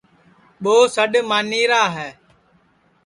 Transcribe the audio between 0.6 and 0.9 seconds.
ٻو